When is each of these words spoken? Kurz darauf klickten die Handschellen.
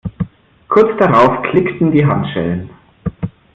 Kurz 0.67 0.97
darauf 0.97 1.43
klickten 1.51 1.91
die 1.91 2.03
Handschellen. 2.03 2.71